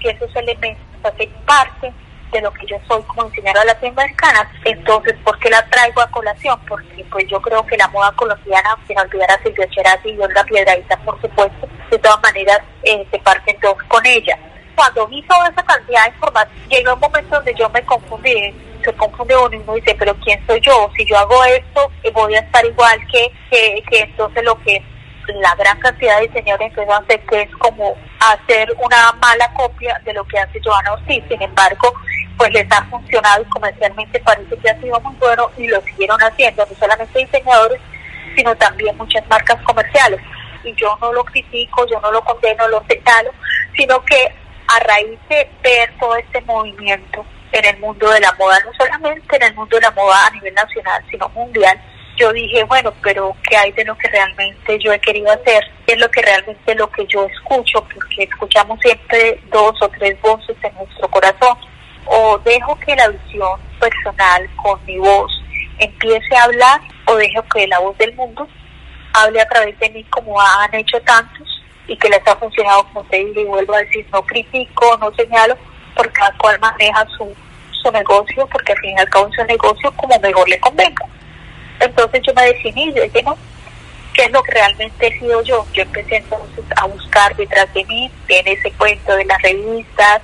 que 0.00 0.10
esos 0.10 0.36
elementos 0.36 0.87
hace 1.04 1.28
parte 1.46 1.92
de 2.32 2.40
lo 2.42 2.52
que 2.52 2.66
yo 2.66 2.76
soy 2.86 3.02
como 3.02 3.24
diseñadora 3.24 3.64
latinoamericana. 3.64 4.50
Entonces, 4.64 5.14
¿por 5.24 5.38
qué 5.38 5.50
la 5.50 5.64
traigo 5.70 6.00
a 6.00 6.10
colación? 6.10 6.58
Porque 6.68 7.04
pues 7.10 7.26
yo 7.28 7.40
creo 7.40 7.64
que 7.66 7.76
la 7.76 7.88
moda 7.88 8.12
colombiana, 8.12 8.76
sin 8.86 8.98
olvidar 8.98 9.30
a 9.30 9.42
Silvia 9.42 9.68
Cherasi 9.70 10.10
y 10.10 10.18
Olga 10.18 10.44
Piedradita, 10.44 10.96
por 10.98 11.20
supuesto, 11.20 11.68
de 11.90 11.98
todas 11.98 12.20
maneras 12.22 12.60
eh, 12.82 13.06
se 13.10 13.18
parten 13.20 13.56
dos 13.62 13.76
con 13.88 14.04
ella. 14.06 14.38
Cuando 14.74 15.06
vi 15.08 15.22
toda 15.22 15.48
esa 15.48 15.62
cantidad 15.62 16.04
de 16.04 16.10
información, 16.10 16.68
llegó 16.68 16.94
un 16.94 17.00
momento 17.00 17.36
donde 17.36 17.54
yo 17.54 17.68
me 17.70 17.82
confundí, 17.84 18.54
se 18.84 18.92
confunde 18.92 19.36
uno 19.36 19.52
y 19.52 19.58
uno 19.58 19.74
dice, 19.74 19.96
pero 19.98 20.14
¿quién 20.16 20.44
soy 20.46 20.60
yo? 20.60 20.88
Si 20.96 21.04
yo 21.06 21.18
hago 21.18 21.44
esto, 21.44 21.90
eh, 22.04 22.10
voy 22.12 22.34
a 22.34 22.40
estar 22.40 22.64
igual 22.64 22.98
que, 23.10 23.32
que, 23.50 23.82
que 23.90 24.00
entonces 24.00 24.44
lo 24.44 24.56
que 24.60 24.82
la 25.36 25.54
gran 25.54 25.78
cantidad 25.80 26.18
de 26.18 26.28
diseñadores 26.28 26.68
empezó 26.68 26.92
a 26.92 26.98
hacer 26.98 27.20
que 27.26 27.42
es 27.42 27.56
como 27.56 27.96
hacer 28.20 28.74
una 28.78 29.12
mala 29.12 29.52
copia 29.54 30.00
de 30.04 30.12
lo 30.12 30.24
que 30.24 30.38
hace 30.38 30.60
Joana 30.62 30.92
Ortiz. 30.92 31.22
Sin 31.28 31.40
embargo, 31.42 31.92
pues 32.36 32.52
les 32.52 32.70
ha 32.72 32.84
funcionado 32.84 33.42
y 33.42 33.46
comercialmente 33.46 34.20
parece 34.20 34.56
que 34.56 34.70
ha 34.70 34.80
sido 34.80 35.00
muy 35.00 35.14
bueno 35.16 35.50
y 35.56 35.66
lo 35.66 35.80
siguieron 35.82 36.18
haciendo, 36.20 36.64
no 36.66 36.76
solamente 36.76 37.18
diseñadores, 37.18 37.80
sino 38.36 38.54
también 38.56 38.96
muchas 38.96 39.26
marcas 39.28 39.60
comerciales. 39.62 40.20
Y 40.64 40.74
yo 40.74 40.96
no 41.00 41.12
lo 41.12 41.24
critico, 41.24 41.86
yo 41.86 42.00
no 42.00 42.10
lo 42.10 42.22
condeno, 42.22 42.68
lo 42.68 42.82
señalo, 42.88 43.30
sino 43.76 44.04
que 44.04 44.32
a 44.68 44.80
raíz 44.80 45.18
de 45.28 45.50
ver 45.62 45.92
todo 45.98 46.16
este 46.16 46.40
movimiento 46.42 47.24
en 47.52 47.64
el 47.64 47.78
mundo 47.78 48.10
de 48.10 48.20
la 48.20 48.32
moda, 48.38 48.58
no 48.64 48.72
solamente 48.74 49.36
en 49.36 49.42
el 49.42 49.54
mundo 49.54 49.76
de 49.76 49.82
la 49.82 49.90
moda 49.92 50.26
a 50.26 50.30
nivel 50.30 50.54
nacional, 50.54 51.02
sino 51.10 51.28
mundial, 51.30 51.80
yo 52.18 52.32
dije, 52.32 52.64
bueno, 52.64 52.92
pero 53.02 53.36
¿qué 53.48 53.56
hay 53.56 53.72
de 53.72 53.84
lo 53.84 53.96
que 53.96 54.08
realmente 54.08 54.78
yo 54.78 54.92
he 54.92 55.00
querido 55.00 55.30
hacer? 55.30 55.64
¿Qué 55.86 55.92
es 55.94 55.98
lo 56.00 56.10
que 56.10 56.22
realmente 56.22 56.74
lo 56.74 56.90
que 56.90 57.06
yo 57.06 57.24
escucho? 57.26 57.82
Porque 57.82 58.24
escuchamos 58.24 58.78
siempre 58.80 59.40
dos 59.50 59.80
o 59.80 59.88
tres 59.88 60.20
voces 60.20 60.56
en 60.62 60.74
nuestro 60.74 61.08
corazón. 61.08 61.56
O 62.06 62.38
dejo 62.38 62.78
que 62.80 62.96
la 62.96 63.08
visión 63.08 63.60
personal 63.78 64.48
con 64.56 64.84
mi 64.84 64.98
voz 64.98 65.30
empiece 65.78 66.36
a 66.36 66.44
hablar 66.44 66.80
o 67.06 67.14
dejo 67.14 67.42
que 67.54 67.66
la 67.66 67.78
voz 67.78 67.96
del 67.98 68.14
mundo 68.14 68.48
hable 69.12 69.40
a 69.40 69.48
través 69.48 69.78
de 69.78 69.90
mí 69.90 70.04
como 70.04 70.40
han 70.40 70.74
hecho 70.74 71.00
tantos 71.02 71.46
y 71.86 71.96
que 71.96 72.08
les 72.08 72.26
ha 72.26 72.36
funcionado 72.36 72.84
como 72.84 73.04
te 73.04 73.24
digo 73.24 73.40
y 73.40 73.44
vuelvo 73.44 73.74
a 73.74 73.78
decir, 73.78 74.06
no 74.12 74.22
critico, 74.22 74.96
no 74.98 75.12
señalo, 75.14 75.56
porque 75.94 76.12
cada 76.12 76.36
cual 76.38 76.58
maneja 76.60 77.06
su, 77.16 77.34
su 77.82 77.90
negocio, 77.90 78.46
porque 78.48 78.72
al 78.72 78.78
fin 78.78 78.94
y 78.96 79.00
al 79.00 79.08
cabo 79.08 79.28
es 79.28 79.38
un 79.38 79.46
negocio 79.46 79.92
como 79.96 80.18
mejor 80.20 80.48
le 80.48 80.60
convenga. 80.60 81.06
Entonces 81.80 82.22
yo 82.26 82.34
me 82.34 82.46
definí, 82.46 82.92
yo 82.92 83.02
dije, 83.02 83.22
no, 83.22 83.36
¿qué 84.14 84.24
es 84.24 84.32
lo 84.32 84.42
que 84.42 84.52
realmente 84.52 85.06
he 85.06 85.18
sido 85.18 85.42
yo? 85.42 85.66
Yo 85.72 85.82
empecé 85.82 86.16
entonces 86.16 86.64
a 86.76 86.86
buscar 86.86 87.34
detrás 87.36 87.72
de 87.74 87.84
mí, 87.84 88.10
en 88.28 88.48
ese 88.48 88.70
cuento 88.72 89.14
de 89.16 89.24
las 89.24 89.40
revistas, 89.42 90.22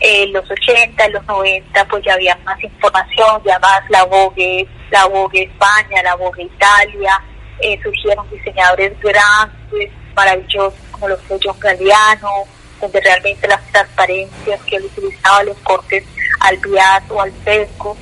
en 0.00 0.32
los 0.32 0.48
80, 0.50 1.04
en 1.04 1.12
los 1.12 1.26
90, 1.26 1.84
pues 1.86 2.04
ya 2.04 2.14
había 2.14 2.36
más 2.44 2.62
información, 2.62 3.42
ya 3.44 3.58
más 3.58 3.82
la 3.88 4.04
Vogue, 4.04 4.66
la 4.90 5.06
Vogue 5.06 5.42
España, 5.44 6.02
la 6.02 6.14
Vogue 6.16 6.44
Italia, 6.44 7.20
eh, 7.60 7.78
surgieron 7.82 8.28
diseñadores 8.30 8.92
grandes, 9.00 9.90
maravillosos, 10.14 10.74
como 10.90 11.08
los 11.08 11.20
fue 11.22 11.38
John 11.42 11.58
Galliano, 11.58 12.44
donde 12.80 13.00
realmente 13.00 13.48
las 13.48 13.64
transparencias 13.72 14.60
que 14.62 14.76
él 14.76 14.84
utilizaba, 14.84 15.42
los 15.42 15.56
cortes 15.58 16.04
al 16.40 16.56
viato 16.58 17.20
al 17.20 17.32
fresco, 17.44 17.96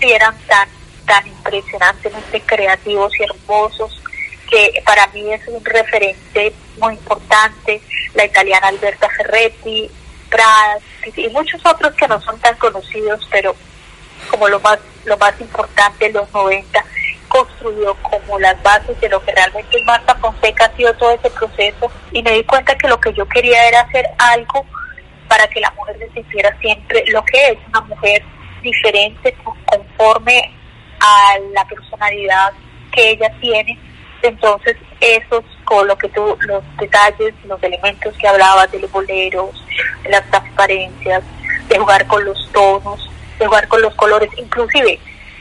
eran 0.00 0.36
tan, 0.46 0.68
tan 1.06 1.26
impresionantemente 1.26 2.40
creativos 2.42 3.12
y 3.18 3.22
hermosos 3.24 4.02
que 4.50 4.82
para 4.84 5.06
mí 5.08 5.32
es 5.32 5.46
un 5.48 5.64
referente 5.64 6.52
muy 6.78 6.94
importante, 6.94 7.80
la 8.14 8.24
italiana 8.24 8.68
Alberta 8.68 9.08
Ferretti, 9.16 9.90
Prada 10.30 10.78
y 11.16 11.28
muchos 11.28 11.64
otros 11.64 11.94
que 11.94 12.08
no 12.08 12.20
son 12.20 12.38
tan 12.40 12.56
conocidos, 12.56 13.26
pero 13.30 13.54
como 14.30 14.48
lo 14.48 14.58
más, 14.60 14.78
lo 15.04 15.16
más 15.16 15.38
importante 15.40 16.10
los 16.10 16.30
90, 16.32 16.84
construyó 17.28 17.94
como 18.02 18.38
las 18.38 18.60
bases 18.62 19.00
de 19.00 19.08
lo 19.08 19.22
que 19.24 19.32
realmente 19.32 19.84
Marta 19.84 20.14
Fonseca, 20.16 20.66
ha 20.66 20.76
sido 20.76 20.94
todo 20.94 21.10
ese 21.12 21.30
proceso 21.30 21.90
y 22.12 22.22
me 22.22 22.32
di 22.32 22.44
cuenta 22.44 22.76
que 22.76 22.88
lo 22.88 23.00
que 23.00 23.12
yo 23.12 23.26
quería 23.28 23.68
era 23.68 23.80
hacer 23.80 24.06
algo 24.18 24.66
para 25.28 25.46
que 25.48 25.60
la 25.60 25.70
mujer 25.72 25.98
se 25.98 26.12
sintiera 26.12 26.56
siempre 26.60 27.04
lo 27.08 27.24
que 27.24 27.48
es, 27.48 27.58
una 27.68 27.80
mujer 27.82 28.22
diferente, 28.62 29.36
conforme 29.66 30.54
a 31.04 31.38
la 31.52 31.64
personalidad 31.66 32.52
que 32.92 33.10
ella 33.10 33.30
tiene. 33.40 33.78
Entonces, 34.22 34.76
esos, 35.00 35.44
con 35.64 35.86
lo 35.86 35.96
que 35.98 36.08
tú, 36.08 36.36
los 36.40 36.64
detalles, 36.78 37.34
los 37.44 37.62
elementos 37.62 38.16
que 38.16 38.26
hablabas 38.26 38.70
de 38.72 38.80
los 38.80 38.90
boleros, 38.90 39.50
de 40.02 40.10
las 40.10 40.28
transparencias, 40.30 41.22
de 41.68 41.78
jugar 41.78 42.06
con 42.06 42.24
los 42.24 42.50
tonos, 42.52 43.10
de 43.38 43.46
jugar 43.46 43.68
con 43.68 43.82
los 43.82 43.94
colores, 43.96 44.30
inclusive 44.36 44.98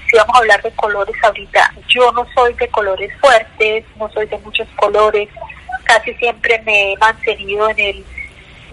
si 0.10 0.18
vamos 0.18 0.36
a 0.36 0.40
hablar 0.40 0.62
de 0.62 0.72
colores 0.72 1.16
ahorita, 1.24 1.74
yo 1.88 2.12
no 2.12 2.26
soy 2.36 2.54
de 2.54 2.68
colores 2.68 3.12
fuertes, 3.20 3.84
no 3.96 4.08
soy 4.12 4.28
de 4.28 4.38
muchos 4.40 4.68
colores, 4.76 5.28
casi 5.86 6.14
siempre 6.16 6.62
me 6.66 6.92
he 6.92 6.98
mantenido 6.98 7.68
en 7.70 7.80
el 7.80 8.06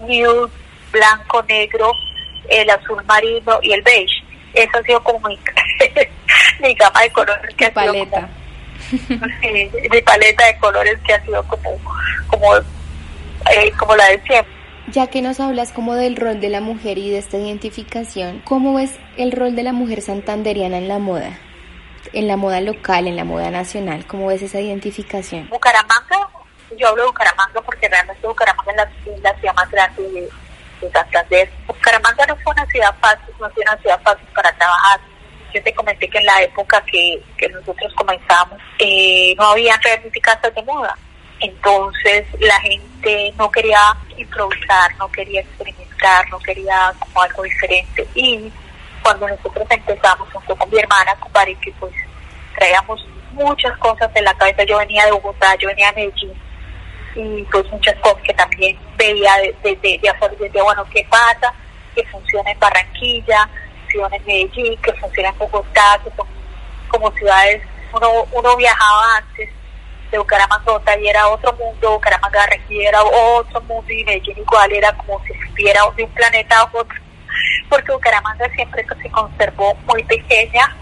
nude, 0.01 0.51
blanco, 0.91 1.43
negro, 1.47 1.93
el 2.47 2.69
azul 2.69 3.03
marino 3.05 3.59
y 3.61 3.71
el 3.71 3.81
beige. 3.81 4.23
Eso 4.53 4.77
ha 4.77 4.83
sido 4.83 5.03
como 5.03 5.27
mi, 5.27 5.39
gama 6.75 7.01
de 7.03 7.11
colores 7.11 7.55
que 7.55 7.65
ha 7.65 7.73
paleta. 7.73 8.29
sido 8.89 9.19
como, 9.19 9.27
mi 9.91 10.01
paleta 10.01 10.45
de 10.45 10.57
colores 10.57 10.99
que 11.05 11.13
ha 11.13 11.23
sido 11.23 11.43
como 11.43 11.79
como 12.27 12.55
eh, 12.57 13.71
como 13.77 13.95
la 13.95 14.09
de 14.09 14.21
siempre 14.23 14.61
ya 14.87 15.07
que 15.07 15.21
nos 15.21 15.39
hablas 15.39 15.71
como 15.71 15.95
del 15.95 16.15
rol 16.15 16.39
de 16.39 16.49
la 16.49 16.59
mujer 16.61 16.97
y 16.97 17.09
de 17.09 17.19
esta 17.19 17.37
identificación, 17.37 18.41
¿cómo 18.41 18.73
ves 18.75 18.99
el 19.17 19.31
rol 19.31 19.55
de 19.55 19.63
la 19.63 19.73
mujer 19.73 20.01
santanderiana 20.01 20.77
en 20.77 20.87
la 20.87 20.99
moda? 20.99 21.37
En 22.13 22.27
la 22.27 22.35
moda 22.35 22.61
local, 22.61 23.07
en 23.07 23.15
la 23.15 23.23
moda 23.23 23.51
nacional, 23.51 24.05
¿cómo 24.05 24.27
ves 24.27 24.41
esa 24.41 24.59
identificación? 24.59 25.47
Bucaramanga, 25.49 26.29
yo 26.77 26.89
hablo 26.89 27.03
de 27.03 27.07
Bucaramanga 27.07 27.61
porque 27.61 27.87
realmente 27.87 28.27
Bucaramanga 28.27 28.71
es 29.05 29.21
la, 29.21 29.33
ciudad 29.39 29.55
más 29.55 29.71
grande 29.71 30.29
de. 31.29 31.49
Bucaramanga 31.67 32.25
no 32.27 32.35
fue 32.37 32.53
una 32.53 32.65
ciudad 32.67 32.95
fácil, 32.99 33.33
no 33.39 33.49
fue 33.49 33.63
una 33.63 33.77
ciudad 33.77 34.01
fácil 34.01 34.27
para 34.33 34.51
trabajar. 34.53 34.99
Yo 35.53 35.61
te 35.63 35.73
comenté 35.73 36.09
que 36.09 36.17
en 36.17 36.25
la 36.25 36.41
época 36.41 36.83
que, 36.85 37.21
nosotros 37.51 37.93
comenzamos 37.95 38.57
eh, 38.79 39.35
no 39.37 39.47
había 39.51 39.77
realmente 39.83 40.21
casas 40.21 40.53
de 40.55 40.63
moda 40.63 40.95
entonces 41.41 42.27
la 42.39 42.59
gente 42.61 43.33
no 43.35 43.49
quería 43.49 43.79
improvisar, 44.15 44.95
no 44.97 45.11
quería 45.11 45.41
experimentar, 45.41 46.29
no 46.29 46.39
quería 46.39 46.93
como 46.99 47.21
algo 47.21 47.43
diferente. 47.43 48.07
Y 48.13 48.51
cuando 49.01 49.27
nosotros 49.27 49.65
empezamos 49.69 50.29
junto 50.31 50.55
con 50.55 50.69
mi 50.69 50.77
hermana, 50.77 51.15
con 51.15 51.33
Bari, 51.33 51.55
que 51.55 51.71
pues 51.79 51.93
traíamos 52.55 53.03
muchas 53.31 53.75
cosas 53.79 54.11
en 54.13 54.23
la 54.23 54.35
cabeza. 54.35 54.63
Yo 54.63 54.77
venía 54.77 55.05
de 55.05 55.11
Bogotá, 55.13 55.55
yo 55.55 55.67
venía 55.67 55.91
de 55.91 56.05
Medellín 56.05 56.33
y 57.15 57.43
pues 57.51 57.69
muchas 57.71 57.95
cosas 57.99 58.21
que 58.23 58.33
también 58.33 58.77
veía 58.97 59.35
desde 59.37 59.75
de, 59.81 59.99
de, 60.01 60.09
afuera, 60.09 60.33
decía, 60.39 60.63
bueno, 60.63 60.85
¿qué 60.93 61.05
pasa? 61.09 61.53
Que 61.95 62.03
funciona 62.07 62.51
en 62.51 62.59
Barranquilla, 62.59 63.49
funciona 63.83 64.15
en 64.15 64.25
Medellín, 64.25 64.77
que 64.81 64.93
funciona 64.93 65.29
en 65.29 65.37
Bogotá, 65.37 65.99
que 66.03 66.11
son 66.15 66.27
como 66.87 67.11
ciudades, 67.13 67.61
uno, 67.93 68.27
uno 68.31 68.57
viajaba 68.57 69.17
antes 69.17 69.49
de 70.11 70.17
Bucaramanga 70.17 70.99
y 70.99 71.07
era 71.07 71.27
otro 71.29 71.53
mundo, 71.53 71.91
Bucaramanga 71.91 72.45
era 72.69 73.03
otro 73.03 73.61
mundo 73.61 73.91
y 73.91 74.03
Medellín 74.03 74.37
igual 74.37 74.71
era 74.71 74.91
como 74.93 75.23
si 75.25 75.33
estuviera 75.33 75.81
de 75.95 76.03
un 76.03 76.11
planeta 76.11 76.59
a 76.59 76.63
otro, 76.65 76.99
porque 77.69 77.91
Bucaramanga 77.91 78.49
siempre 78.55 78.85
se 79.01 79.09
conservó 79.09 79.73
muy 79.87 80.03
pequeña, 80.03 80.75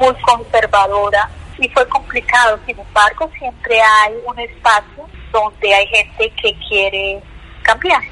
muy 0.00 0.14
conservadora 0.16 1.30
y 1.58 1.68
fue 1.70 1.88
complicado, 1.88 2.58
sin 2.66 2.78
embargo 2.78 3.30
siempre 3.38 3.80
hay 3.80 4.14
un 4.26 4.38
espacio 4.38 5.08
donde 5.40 5.74
hay 5.74 5.86
gente 5.88 6.32
que 6.40 6.54
quiere 6.68 7.20
cambiar 7.62 8.02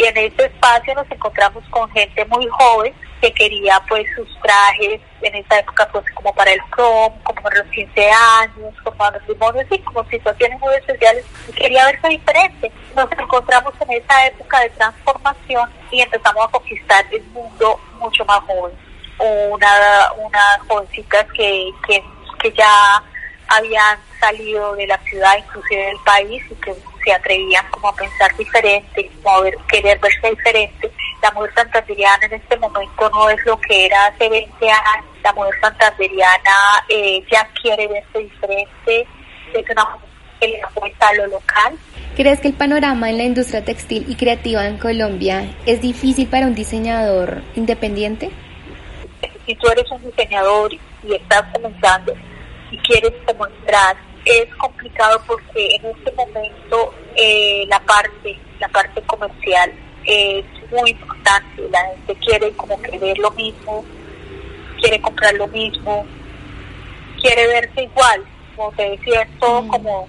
y 0.00 0.04
en 0.06 0.16
ese 0.16 0.46
espacio 0.46 0.94
nos 0.94 1.10
encontramos 1.10 1.62
con 1.68 1.90
gente 1.90 2.24
muy 2.24 2.46
joven 2.48 2.94
que 3.20 3.30
quería 3.34 3.78
pues 3.86 4.06
sus 4.16 4.28
trajes 4.40 4.98
en 5.20 5.34
esa 5.34 5.58
época 5.58 5.86
pues 5.92 6.04
como 6.14 6.32
para 6.32 6.52
el 6.52 6.60
prom, 6.74 7.12
como 7.22 7.42
para 7.42 7.58
los 7.58 7.68
15 7.68 8.10
años, 8.40 8.74
como 8.82 8.96
para 8.96 9.18
los 9.18 9.28
matrimonios 9.28 9.66
y 9.70 9.78
como 9.80 10.02
situaciones 10.04 10.58
muy 10.58 10.74
especiales 10.74 11.26
y 11.48 11.52
quería 11.52 11.84
verse 11.84 12.08
diferente. 12.08 12.72
Nos 12.96 13.12
encontramos 13.12 13.74
en 13.80 13.90
esa 14.02 14.26
época 14.26 14.60
de 14.60 14.70
transformación 14.70 15.70
y 15.90 16.00
empezamos 16.00 16.46
a 16.46 16.50
conquistar 16.50 17.04
el 17.12 17.22
mundo 17.24 17.78
mucho 17.98 18.24
más 18.24 18.40
joven. 18.40 18.74
Una, 19.18 20.12
unas 20.16 20.60
jovencitas 20.66 21.26
que, 21.34 21.70
que, 21.86 22.02
que 22.38 22.52
ya 22.52 23.02
habían 23.48 23.98
salido 24.20 24.76
de 24.76 24.86
la 24.86 24.98
ciudad, 24.98 25.38
inclusive 25.38 25.86
del 25.86 25.98
país, 26.04 26.42
y 26.50 26.54
que 26.56 26.74
se 27.04 27.12
atrevían 27.12 27.66
como 27.70 27.88
a 27.88 27.96
pensar 27.96 28.36
diferente, 28.36 29.10
como 29.22 29.36
a 29.36 29.40
ver, 29.42 29.56
querer 29.68 29.98
verse 29.98 30.30
diferente 30.30 30.90
la 31.22 31.30
mujer 31.32 31.52
santanderiana 31.54 32.26
en 32.26 32.34
este 32.34 32.56
momento 32.56 33.10
no 33.10 33.28
es 33.30 33.44
lo 33.44 33.60
que 33.60 33.86
era 33.86 34.06
hace 34.06 34.28
20 34.28 34.70
años. 34.70 35.06
La 35.22 35.32
mujer 35.32 35.54
santanderiana 35.60 36.84
eh, 36.88 37.22
ya 37.30 37.46
quiere 37.60 37.86
verse 37.88 38.18
diferente, 38.18 39.06
es 39.52 39.70
una 39.70 39.84
mujer 39.84 40.08
que 40.40 40.48
le 40.48 40.62
apuesta 40.62 41.08
a 41.08 41.14
lo 41.14 41.26
local. 41.26 41.78
¿Crees 42.16 42.40
que 42.40 42.48
el 42.48 42.54
panorama 42.54 43.10
en 43.10 43.18
la 43.18 43.24
industria 43.24 43.64
textil 43.64 44.06
y 44.08 44.14
creativa 44.16 44.66
en 44.66 44.78
Colombia 44.78 45.44
es 45.66 45.80
difícil 45.80 46.26
para 46.26 46.46
un 46.46 46.54
diseñador 46.54 47.42
independiente? 47.54 48.30
Si 49.46 49.54
tú 49.56 49.68
eres 49.68 49.90
un 49.90 50.02
diseñador 50.02 50.72
y 50.72 51.14
estás 51.14 51.44
comenzando 51.52 52.14
y 52.70 52.78
quieres 52.78 53.12
demostrar, 53.26 53.96
es 54.30 54.54
complicado 54.56 55.22
porque 55.26 55.76
en 55.76 55.86
este 55.86 56.12
momento 56.12 56.94
eh, 57.16 57.64
la 57.68 57.80
parte, 57.80 58.38
la 58.58 58.68
parte 58.68 59.02
comercial 59.02 59.72
es 60.04 60.44
muy 60.70 60.90
importante. 60.90 61.68
La 61.70 61.86
gente 61.86 62.14
quiere 62.16 62.52
como 62.52 62.80
que 62.80 62.98
ver 62.98 63.18
lo 63.18 63.30
mismo, 63.32 63.84
quiere 64.80 65.00
comprar 65.00 65.34
lo 65.34 65.48
mismo, 65.48 66.06
quiere 67.20 67.46
verse 67.46 67.82
igual. 67.82 68.24
Como 68.56 68.72
te 68.72 68.90
decía, 68.90 69.22
es 69.22 69.38
todo 69.38 69.62
mm. 69.62 69.68
como, 69.68 70.08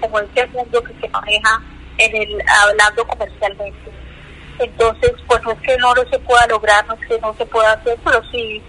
como 0.00 0.18
este 0.20 0.46
mundo 0.48 0.82
que 0.82 0.94
se 1.00 1.08
maneja 1.08 1.62
en 1.98 2.16
el 2.16 2.42
hablando 2.48 3.06
comercialmente. 3.06 3.90
Entonces, 4.58 5.12
pues 5.26 5.42
no 5.42 5.52
es 5.52 5.60
que 5.60 5.76
no 5.78 5.94
lo 5.94 6.08
se 6.08 6.18
pueda 6.20 6.46
lograr, 6.46 6.86
no 6.86 6.94
es 6.94 7.06
que 7.06 7.18
no 7.20 7.34
se 7.34 7.46
pueda 7.46 7.72
hacer, 7.72 7.98
pero 8.04 8.22
sí, 8.30 8.62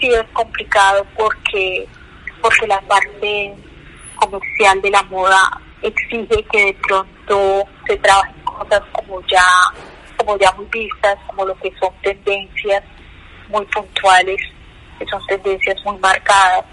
sí 0.00 0.08
es 0.08 0.24
complicado 0.32 1.06
porque, 1.16 1.86
porque 2.40 2.66
la 2.66 2.80
parte 2.80 3.54
comercial 4.22 4.80
de 4.80 4.90
la 4.90 5.02
moda 5.04 5.60
exige 5.82 6.44
que 6.50 6.66
de 6.66 6.76
pronto 6.86 7.64
se 7.86 7.96
trabaje 7.98 8.32
cosas 8.44 8.82
como 8.92 9.20
ya, 9.26 9.44
como 10.16 10.38
ya 10.38 10.52
muy 10.52 10.66
vistas, 10.66 11.18
como 11.26 11.44
lo 11.44 11.56
que 11.56 11.72
son 11.80 11.92
tendencias 12.02 12.84
muy 13.48 13.64
puntuales, 13.66 14.40
que 14.98 15.06
son 15.06 15.20
tendencias 15.26 15.76
muy 15.84 15.98
marcadas. 15.98 16.64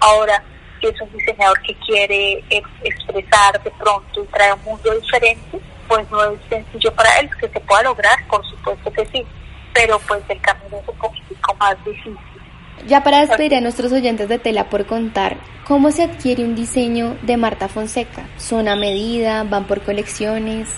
Ahora, 0.00 0.42
si 0.80 0.88
es 0.88 1.00
un 1.00 1.12
diseñador 1.16 1.60
que 1.62 1.74
quiere 1.86 2.44
expresar 2.82 3.62
de 3.62 3.70
pronto 3.70 4.24
y 4.24 4.26
traer 4.26 4.54
un 4.54 4.64
mundo 4.64 4.94
diferente, 4.94 5.60
pues 5.86 6.10
no 6.10 6.24
es 6.24 6.40
sencillo 6.48 6.92
para 6.94 7.18
él 7.20 7.30
que 7.40 7.48
se 7.48 7.60
pueda 7.60 7.82
lograr, 7.82 8.16
por 8.28 8.44
supuesto 8.46 8.92
que 8.92 9.06
sí, 9.06 9.26
pero 9.72 9.98
pues 10.00 10.22
el 10.28 10.40
camino 10.40 10.78
es 10.78 10.88
un 10.88 10.98
poquitico 10.98 11.54
más 11.54 11.84
difícil. 11.84 12.29
Ya 12.86 13.02
para 13.02 13.20
despedir 13.20 13.54
a 13.54 13.60
nuestros 13.60 13.92
oyentes 13.92 14.28
de 14.28 14.38
Tela 14.38 14.70
por 14.70 14.86
contar, 14.86 15.36
¿cómo 15.66 15.92
se 15.92 16.04
adquiere 16.04 16.44
un 16.44 16.54
diseño 16.54 17.16
de 17.22 17.36
Marta 17.36 17.68
Fonseca? 17.68 18.22
¿Son 18.38 18.68
a 18.68 18.76
medida? 18.76 19.44
¿Van 19.44 19.64
por 19.64 19.82
colecciones? 19.82 20.68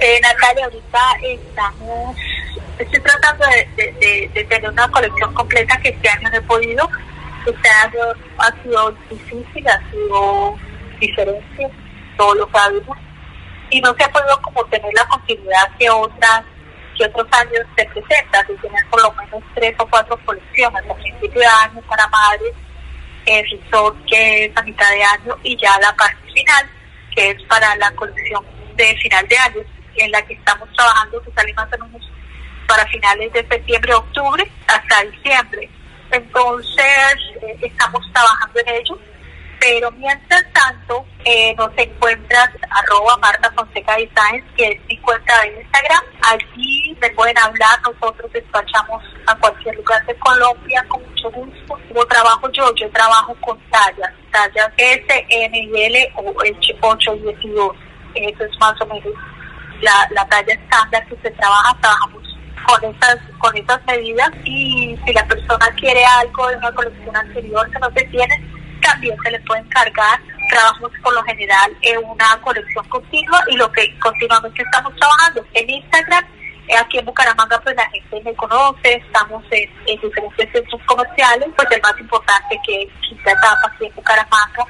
Eh, 0.00 0.20
Natalia, 0.22 0.66
ahorita 0.66 1.00
estamos, 1.22 2.16
estoy 2.78 3.00
tratando 3.00 3.44
de, 3.74 4.44
tener 4.48 4.70
una 4.70 4.88
colección 4.90 5.34
completa 5.34 5.76
que 5.78 5.88
este 5.88 6.08
año 6.08 6.30
no 6.30 6.36
he 6.36 6.42
podido. 6.42 6.88
Este 7.46 7.68
año 7.68 8.00
ha 8.38 8.62
sido 8.62 8.90
difícil, 9.10 9.68
ha 9.68 9.90
sido 9.90 10.56
diferente, 11.00 11.70
todos 12.16 12.36
lo 12.36 12.50
sabemos, 12.50 12.98
y 13.70 13.80
no 13.80 13.94
se 13.94 14.04
ha 14.04 14.08
podido 14.10 14.40
como 14.42 14.64
tener 14.66 14.92
la 14.94 15.06
continuidad 15.06 15.70
que 15.78 15.88
otras 15.90 16.42
que 16.96 17.04
otros 17.04 17.26
años 17.32 17.66
se 17.76 17.84
presenta, 17.86 18.42
de 18.44 18.54
tener 18.56 18.86
por 18.90 19.02
lo 19.02 19.12
menos 19.12 19.42
tres 19.54 19.74
o 19.78 19.86
cuatro 19.86 20.18
colecciones, 20.24 20.82
a 20.90 20.94
principio 20.94 21.40
de 21.40 21.46
año 21.46 21.80
para 21.82 22.06
madres, 22.08 22.52
el 23.26 23.50
resort 23.50 23.96
que 24.06 24.44
es 24.44 24.56
a 24.56 24.62
mitad 24.62 24.90
de 24.90 25.02
año 25.02 25.36
y 25.42 25.56
ya 25.56 25.78
la 25.80 25.94
parte 25.96 26.32
final, 26.32 26.70
que 27.14 27.30
es 27.30 27.42
para 27.44 27.74
la 27.76 27.90
colección 27.92 28.44
de 28.76 28.96
final 28.96 29.26
de 29.28 29.38
año, 29.38 29.60
en 29.96 30.10
la 30.12 30.22
que 30.22 30.34
estamos 30.34 30.68
trabajando, 30.76 31.22
que 31.22 31.32
sale 31.32 31.52
más 31.54 31.68
o 31.72 31.84
menos 31.84 32.10
para 32.68 32.86
finales 32.86 33.32
de 33.32 33.46
septiembre, 33.46 33.94
octubre, 33.94 34.50
hasta 34.66 35.02
diciembre. 35.04 35.70
Entonces, 36.10 37.16
eh, 37.42 37.56
estamos 37.62 38.00
trabajando 38.12 38.60
en 38.60 38.68
ello 38.74 38.98
pero 39.60 39.90
mientras 39.92 40.44
tanto 40.52 41.04
eh, 41.24 41.54
nos 41.56 41.70
encuentras 41.76 42.50
arroba 42.70 43.16
Marta 43.18 43.50
Fonseca 43.52 43.96
Designs, 43.96 44.44
que 44.56 44.68
es 44.68 44.80
mi 44.88 44.96
cuenta 44.98 45.40
de 45.42 45.60
Instagram. 45.60 46.02
Allí 46.22 46.96
me 47.00 47.10
pueden 47.10 47.38
hablar, 47.38 47.80
nosotros 47.82 48.30
despachamos 48.32 49.02
a 49.26 49.34
cualquier 49.36 49.76
lugar 49.76 50.04
de 50.06 50.14
Colombia 50.16 50.84
con 50.88 51.02
mucho 51.02 51.30
gusto. 51.30 51.78
Como 51.88 52.06
trabajo 52.06 52.50
yo, 52.52 52.74
yo 52.74 52.90
trabajo 52.90 53.34
con 53.40 53.58
tallas, 53.70 54.12
tallas 54.30 54.70
S, 54.76 55.26
M 55.28 55.58
y 55.58 55.82
L 55.82 56.12
o 56.16 56.34
8 56.82 57.14
y 57.42 57.50
12. 57.50 57.78
Eso 58.14 58.44
es 58.44 58.58
más 58.60 58.80
o 58.80 58.86
menos 58.86 59.12
la, 59.80 60.08
la 60.10 60.26
talla 60.28 60.54
estándar 60.54 61.06
que 61.06 61.16
se 61.22 61.30
trabaja, 61.32 61.76
trabajamos 61.80 62.22
con 62.66 62.94
esas, 62.94 63.18
con 63.38 63.56
esas 63.56 63.84
medidas 63.86 64.30
y 64.44 64.98
si 65.04 65.12
la 65.12 65.26
persona 65.26 65.66
quiere 65.78 66.04
algo 66.04 66.48
de 66.48 66.56
una 66.56 66.72
colección 66.72 67.16
anterior 67.16 67.70
que 67.70 67.78
no 67.78 67.90
se 67.94 68.04
tiene, 68.06 68.55
también 68.86 69.16
se 69.22 69.30
le 69.30 69.40
puede 69.40 69.60
encargar. 69.60 70.20
Trabajamos 70.48 70.92
por 71.02 71.12
lo 71.14 71.22
general 71.24 71.76
en 71.82 71.98
una 72.04 72.40
colección 72.42 72.88
continua 72.88 73.42
y 73.48 73.56
lo 73.56 73.70
que 73.72 73.98
continuamente 73.98 74.62
estamos 74.62 74.94
trabajando 74.96 75.44
en 75.54 75.70
Instagram. 75.70 76.24
Eh, 76.68 76.76
aquí 76.76 76.98
en 76.98 77.04
Bucaramanga 77.04 77.60
pues 77.60 77.76
la 77.76 77.88
gente 77.90 78.22
me 78.24 78.34
conoce, 78.34 78.94
estamos 78.94 79.44
en, 79.50 79.70
diferentes 80.00 80.52
centros 80.52 80.80
comerciales, 80.86 81.48
pues 81.56 81.68
el 81.70 81.80
más 81.80 81.98
importante 82.00 82.58
que 82.66 82.82
es 82.82 82.88
Quinta 83.08 83.32
Etapa 83.32 83.70
aquí 83.72 83.86
en 83.86 83.94
Bucaramanga. 83.94 84.66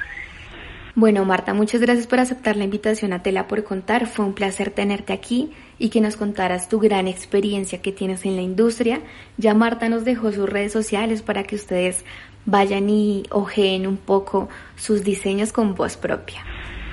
Bueno, 0.93 1.25
Marta, 1.25 1.53
muchas 1.53 1.79
gracias 1.81 2.07
por 2.07 2.19
aceptar 2.19 2.55
la 2.55 2.63
invitación 2.63 3.13
a 3.13 3.21
Tela 3.21 3.47
por 3.47 3.63
Contar. 3.63 4.07
Fue 4.07 4.25
un 4.25 4.33
placer 4.33 4.71
tenerte 4.71 5.13
aquí 5.13 5.53
y 5.77 5.89
que 5.89 6.01
nos 6.01 6.15
contaras 6.15 6.69
tu 6.69 6.79
gran 6.79 7.07
experiencia 7.07 7.83
que 7.83 7.91
tienes 7.91 8.25
en 8.25 8.35
la 8.35 8.41
industria. 8.41 9.01
Ya 9.37 9.53
Marta 9.53 9.89
nos 9.89 10.05
dejó 10.05 10.31
sus 10.31 10.49
redes 10.49 10.73
sociales 10.73 11.21
para 11.21 11.43
que 11.43 11.55
ustedes 11.55 12.03
vayan 12.47 12.89
y 12.89 13.23
ojeen 13.29 13.85
un 13.85 13.97
poco 13.97 14.49
sus 14.77 15.03
diseños 15.03 15.51
con 15.51 15.75
voz 15.75 15.97
propia. 15.97 16.43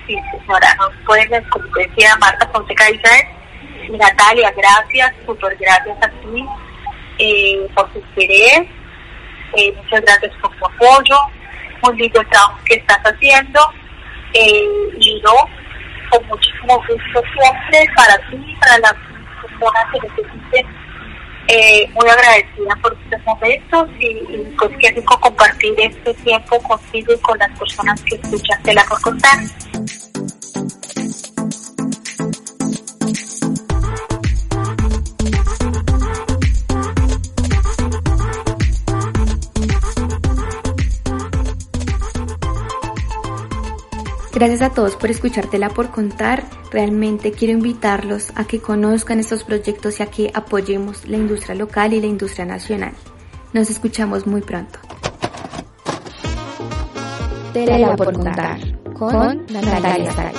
Sí, 0.06 0.16
señora, 0.32 0.74
nos 0.74 0.90
pueden, 1.06 1.42
como 1.48 1.64
decía 1.76 2.14
Marta 2.20 2.46
Fonseca 2.48 2.90
y 2.90 3.96
Natalia, 3.96 4.52
gracias, 4.56 5.14
súper 5.24 5.56
gracias 5.56 5.96
a 6.02 6.08
ti 6.08 6.44
eh, 7.18 7.66
por 7.74 7.88
tu 7.92 8.00
interés, 8.00 8.68
eh, 9.56 9.72
muchas 9.76 10.00
gracias 10.02 10.32
por 10.42 10.50
tu 10.56 10.66
apoyo, 10.66 11.16
muy 11.82 11.96
lindo 11.98 12.20
trabajo 12.30 12.58
que 12.64 12.74
estás 12.74 12.98
haciendo, 13.04 13.60
eh, 14.32 14.90
y 14.98 15.22
yo, 15.22 15.34
con 16.10 16.26
muchísimo 16.26 16.76
gusto 16.78 17.22
siempre 17.32 17.88
para 17.94 18.16
ti, 18.28 18.56
para 18.60 18.78
las 18.78 18.94
personas 19.40 19.84
que 19.92 20.00
necesiten 20.00 20.66
eh, 21.48 21.88
muy 21.94 22.08
agradecida 22.08 22.76
por 22.82 22.96
estos 23.04 23.24
momentos 23.26 23.88
y, 23.98 24.06
y 24.06 24.54
pues 24.58 24.70
qué 24.80 24.90
rico 24.92 25.18
compartir 25.20 25.74
este 25.78 26.14
tiempo 26.14 26.58
contigo 26.60 27.12
y 27.12 27.18
con 27.18 27.38
las 27.38 27.58
personas 27.58 28.00
que 28.02 28.16
escuchan 28.16 28.62
de 28.62 28.74
la 28.74 28.84
por 28.84 29.00
contar. 29.00 29.38
Gracias 44.34 44.62
a 44.62 44.70
todos 44.70 44.96
por 44.96 45.12
escuchártela 45.12 45.68
por 45.68 45.90
contar. 45.90 46.42
Realmente 46.72 47.30
quiero 47.30 47.54
invitarlos 47.54 48.32
a 48.34 48.44
que 48.44 48.60
conozcan 48.60 49.20
estos 49.20 49.44
proyectos 49.44 50.00
y 50.00 50.02
a 50.02 50.06
que 50.06 50.32
apoyemos 50.34 51.06
la 51.06 51.16
industria 51.16 51.54
local 51.54 51.92
y 51.92 52.00
la 52.00 52.08
industria 52.08 52.44
nacional. 52.44 52.94
Nos 53.52 53.70
escuchamos 53.70 54.26
muy 54.26 54.40
pronto. 54.40 54.80
Tela 57.52 57.94
por 57.94 58.12
contar 58.12 58.58
con 58.94 59.46
Natalia 59.46 60.32